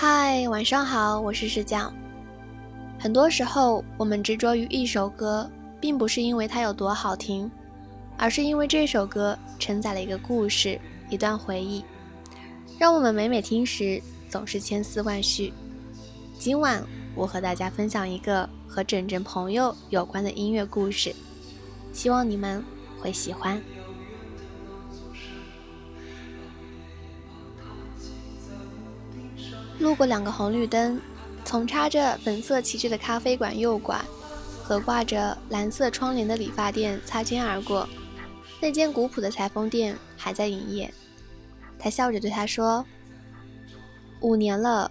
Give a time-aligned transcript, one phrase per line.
[0.00, 1.92] 嗨，晚上好，我是石匠。
[3.00, 5.50] 很多时候，我们执着于一首歌，
[5.80, 7.50] 并不是因为它有多好听，
[8.16, 10.80] 而是因为这首歌承载了一个故事、
[11.10, 11.84] 一段回忆，
[12.78, 15.52] 让我们每每听时总是千丝万绪。
[16.38, 16.80] 今晚，
[17.16, 21.12] 我和大家分享一个和整整朋友有关的音乐故事，
[21.92, 22.64] 希望你们
[23.00, 23.60] 会喜欢。
[29.78, 31.00] 路过两个红绿灯，
[31.44, 34.00] 从插着粉色旗帜的咖啡馆右拐，
[34.62, 37.88] 和挂着蓝色窗帘的理发店擦肩而过。
[38.60, 40.92] 那间古朴的裁缝店还在营业。
[41.78, 42.84] 他笑着对他说
[44.20, 44.90] ：“五年了，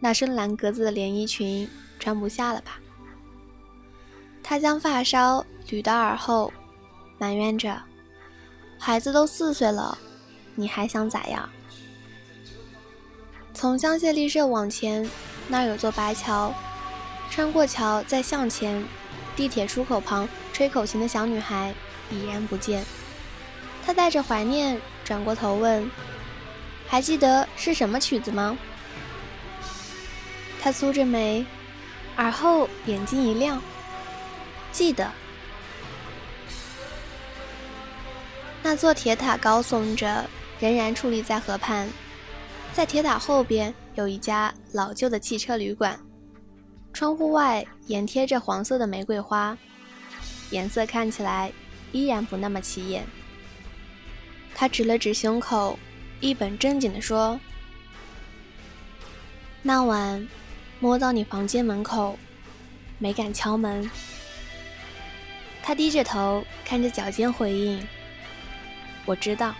[0.00, 1.66] 那身蓝格子的连衣裙
[1.98, 2.78] 穿不下了吧？”
[4.44, 6.52] 他将发梢捋到耳后，
[7.16, 7.82] 埋怨着
[8.78, 9.96] ：“孩子都四岁了，
[10.54, 11.48] 你还想咋样？”
[13.56, 15.08] 从香榭丽舍往前，
[15.48, 16.52] 那儿有座白桥。
[17.30, 18.84] 穿过桥，再向前，
[19.34, 21.72] 地铁出口旁吹口琴的小女孩
[22.10, 22.84] 已然不见。
[23.84, 25.90] 他带着怀念转过头问
[26.86, 28.58] ：“还记得是什么曲子吗？”
[30.60, 31.46] 他蹙着眉，
[32.14, 33.62] 而后眼睛一亮
[34.70, 35.10] ：“记得。”
[38.62, 40.28] 那座铁塔高耸着，
[40.60, 41.88] 仍然矗立在河畔。
[42.76, 45.98] 在铁塔后边有一家老旧的汽车旅馆，
[46.92, 49.56] 窗户外沿贴着黄色的玫瑰花，
[50.50, 51.50] 颜色看起来
[51.90, 53.02] 依然不那么起眼。
[54.54, 55.78] 他指了指胸口，
[56.20, 57.40] 一本正经地说
[59.64, 60.28] ：“那晚
[60.78, 62.18] 摸到你房间门口，
[62.98, 63.90] 没敢敲门。”
[65.64, 67.82] 他低着头看着脚尖回应
[69.06, 69.54] ：“我知道。”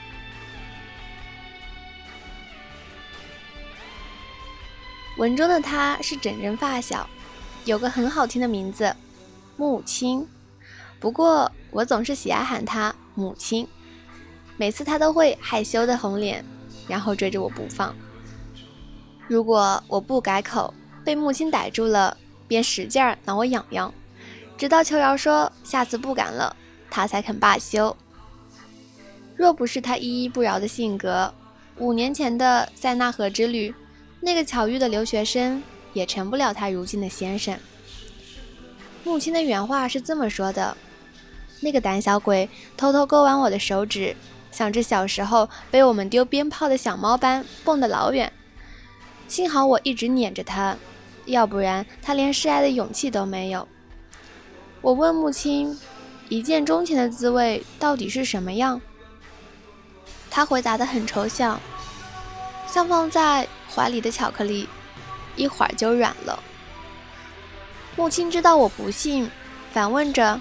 [5.16, 7.08] 文中的她是整整发小，
[7.64, 8.94] 有个很好听的名字，
[9.56, 10.26] 母亲。
[11.00, 13.66] 不过我总是喜爱喊她母亲，
[14.58, 16.44] 每次她都会害羞的红脸，
[16.86, 17.94] 然后追着我不放。
[19.26, 20.72] 如果我不改口，
[21.02, 22.14] 被母亲逮住了，
[22.46, 23.92] 便使劲儿挠我痒痒，
[24.58, 26.54] 直到秋瑶说下次不敢了，
[26.90, 27.96] 她才肯罢休。
[29.34, 31.32] 若不是她依依不饶的性格，
[31.78, 33.74] 五年前的塞纳河之旅。
[34.26, 37.56] 那个巧遇的留学生也成不了他如今的先生。
[39.04, 40.76] 母亲的原话是这么说的
[41.62, 44.16] ：“那个胆小鬼偷偷勾完我的手指，
[44.50, 48.32] 像只小时候被我们丢鞭炮的小猫般蹦得老远。
[49.28, 50.76] 幸好我一直撵着他，
[51.26, 53.68] 要不然他连示爱的勇气都没有。”
[54.82, 55.78] 我问母亲
[56.28, 58.80] ：“一见钟情的滋味到底是什么样？”
[60.28, 61.60] 他回答得很抽象，
[62.66, 63.46] 像放在……
[63.76, 64.66] 怀里的巧克力，
[65.36, 66.42] 一会儿就软了。
[67.94, 69.30] 母亲知道我不信，
[69.70, 70.40] 反问着：“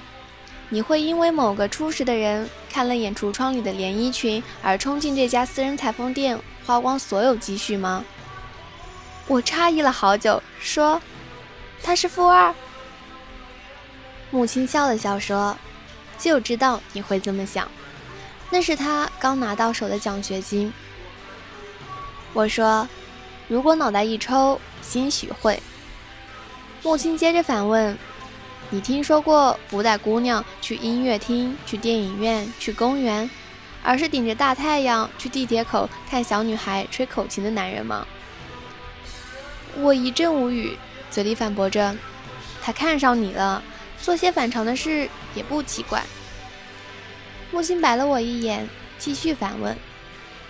[0.70, 8.06] 你会因为某个初识的人看了眼橱窗里的连衣裙而冲进这家私人裁缝店，花光所有积蓄吗？”
[9.28, 11.02] 我诧异了好久，说
[11.84, 12.56] ：“他是富二。”
[14.32, 15.58] 母亲笑了笑说
[16.18, 17.70] ：“就知道你会这么想，
[18.50, 20.72] 那是他刚拿到手的奖学金。”
[22.32, 22.88] 我说。
[23.48, 25.62] 如果脑袋一抽，兴许会。
[26.82, 27.98] 母亲接着反问
[28.72, 33.30] ：“你听说过不带姑娘去音乐厅、去电影院、去公园，
[33.84, 38.06] 而是顶着大太阳去地铁口看小女孩吹口琴的男人吗？”
[39.78, 40.78] 我一阵无语，
[41.12, 41.96] 嘴里反驳着
[42.64, 43.62] ：“他看上你了，
[44.02, 46.04] 做些反常的事也不奇怪。”
[47.52, 48.68] 母亲白了我一眼，
[48.98, 49.78] 继续反问。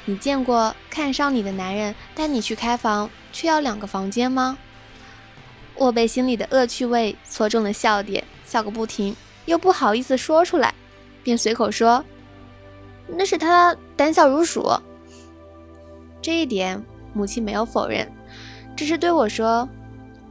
[0.06, 4.58] 你见过看上你的男人带你去开房，却要两个房间吗？
[5.76, 9.16] 我被心里的恶趣味戳中了笑点，笑个不停，
[9.46, 10.74] 又不好意思说出来，
[11.24, 12.06] 便随口说
[13.10, 14.72] ：“那是他胆小如鼠。”
[16.22, 16.82] 这一点
[17.14, 18.09] 母亲没有否认，
[18.76, 19.68] 只是对我说：“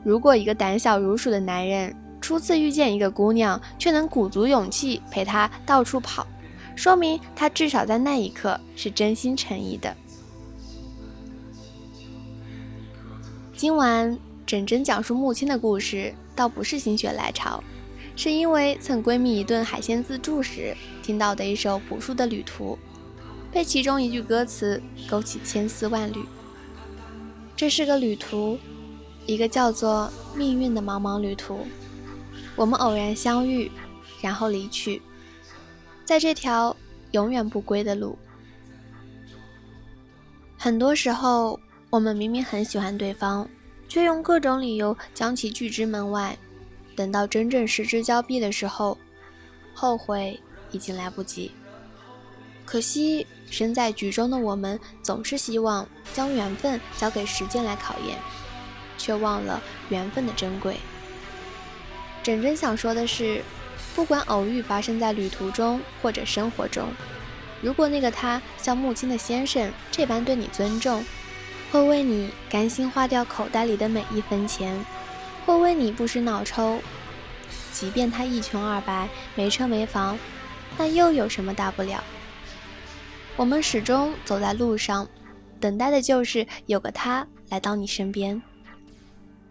[0.05, 6.27] 如果一个胆小如鼠的男人初次遇见一个姑娘，却能鼓足勇气陪她到处跑。”
[6.77, 9.97] 说明他至少在那一刻是真心诚意的。
[13.57, 17.63] 今晚整整讲述母亲的故事，倒不是心血来潮，
[18.17, 22.79] 是因为蹭闺蜜一顿海鲜自助时听到的一首朴树的旅途，
[23.53, 26.25] 被其中一句歌词勾起千丝万缕。
[27.57, 28.59] 这是个旅途，
[29.27, 31.61] 一个叫做命运的茫茫旅途。
[32.57, 33.71] 我们偶然相遇，
[34.21, 35.01] 然后离去。
[36.05, 36.77] 在这条
[37.13, 38.19] 永远不归的路，
[40.59, 41.59] 很多时候
[41.91, 43.49] 我们明明很喜欢对方，
[43.89, 46.37] 却用各种理由将其拒之门外。
[46.95, 48.97] 等到真正失之交臂的时候，
[49.75, 50.39] 后悔
[50.71, 51.51] 已经来不及。
[52.65, 58.17] 可惜，身在局中的我们总是希望将缘分交给时间来考验，
[58.97, 60.77] 却忘了缘分的珍贵。
[62.23, 63.43] 真真想说的是，
[63.95, 66.89] 不管偶遇发生在旅途中或者生活中，
[67.63, 71.05] 如果那个他像木青的先生这般对你尊重，
[71.71, 74.85] 会为你甘心花掉口袋里的每一分钱，
[75.47, 76.81] 会为你不时脑抽，
[77.73, 80.19] 即便他一穷二白，没车没房，
[80.77, 82.03] 那又有什么大不了？
[83.37, 85.09] 我们始终走在路上，
[85.59, 88.41] 等待的就是有个他来到你身边。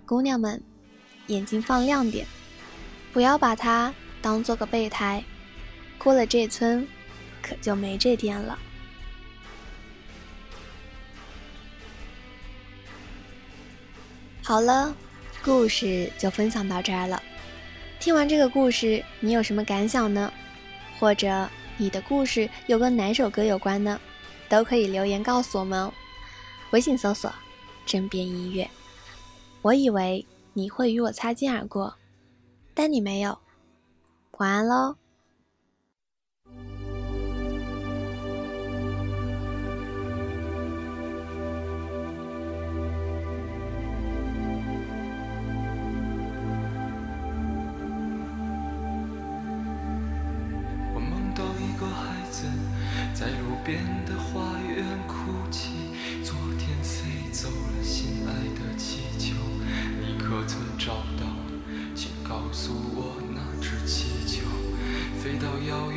[0.05, 0.61] 姑娘们，
[1.27, 2.25] 眼睛放亮点，
[3.11, 5.21] 不要把他当做个备胎，
[5.97, 6.87] 过了这村，
[7.41, 8.57] 可就没这店了。
[14.41, 14.95] 好了，
[15.43, 17.21] 故事就分享到这儿了。
[17.99, 20.31] 听完这个故事，你有什么感想呢？
[20.97, 21.49] 或者？
[21.75, 23.99] 你的故事有跟哪首歌有关呢？
[24.47, 25.91] 都可以留言告诉我们哦。
[26.69, 27.33] 微信搜索
[27.83, 28.69] “枕边音乐”。
[29.63, 30.23] 我以为
[30.53, 31.95] 你会与我擦肩而过，
[32.75, 33.35] 但你没有。
[34.37, 35.02] 晚安喽。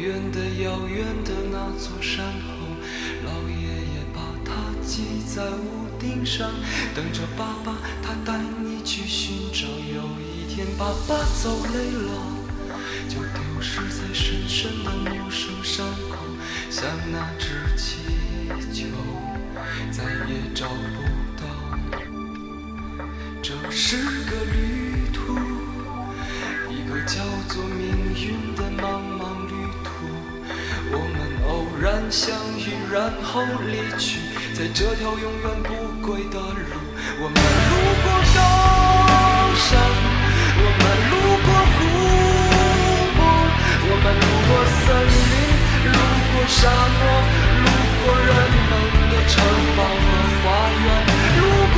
[0.07, 2.55] 远的遥远的那座山后，
[3.25, 6.49] 老爷爷把它系在屋顶上，
[6.95, 9.67] 等着爸爸他带你去寻找。
[9.67, 12.11] 有一天爸爸走累了，
[13.09, 16.19] 就丢失在深深的陌生山口。
[16.71, 17.99] 像那只气
[18.73, 18.87] 球，
[19.91, 21.03] 再也找不
[21.37, 21.43] 到。
[23.43, 23.97] 这是
[32.17, 34.17] 相遇，然后离去，
[34.55, 35.69] 在这条永远不
[36.01, 36.81] 归的路。
[37.21, 38.41] 我们路过高
[39.55, 39.77] 山，
[40.57, 40.83] 我们
[41.13, 41.15] 路
[41.45, 41.79] 过湖
[43.17, 43.21] 泊，
[43.85, 45.45] 我们路过森林。
[45.93, 45.95] 路
[46.33, 46.59] 过沙
[46.97, 47.05] 漠，
[47.61, 47.69] 路
[48.01, 48.33] 过人
[48.71, 48.73] 们
[49.13, 49.35] 的城
[49.77, 50.09] 堡和
[50.41, 50.89] 花园，
[51.37, 51.77] 路过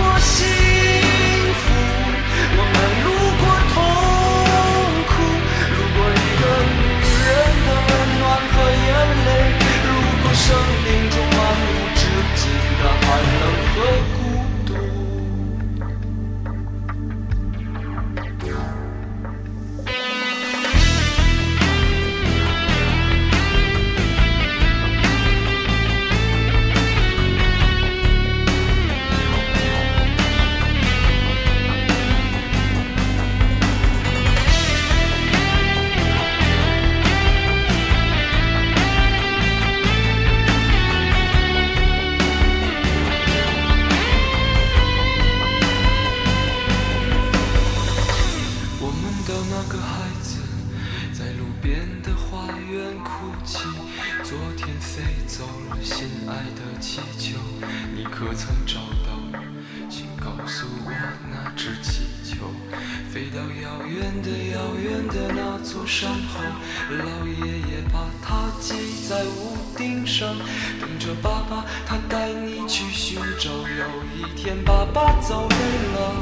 [63.69, 66.41] 遥远的遥远的那座山后，
[66.89, 68.75] 老爷爷把它系
[69.07, 70.35] 在屋顶上，
[70.81, 73.51] 等着爸爸他带你去寻找。
[73.51, 73.85] 有
[74.17, 75.57] 一天爸爸走累
[75.93, 76.15] 了，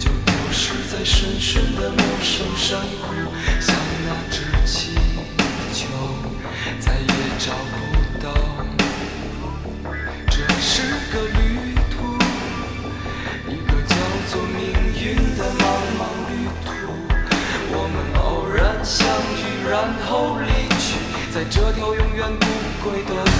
[0.00, 4.42] 就丢失在深深的陌生山谷，像那只
[21.54, 23.33] 这条永远不归的。